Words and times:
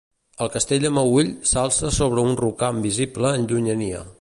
El 0.43 0.47
castell 0.53 0.85
de 0.87 0.89
Meüll 0.95 1.29
s'alça 1.51 1.91
sobre 1.99 2.25
un 2.31 2.35
rocam 2.43 2.81
visible 2.89 3.35
en 3.41 3.47
llunyania. 3.53 4.03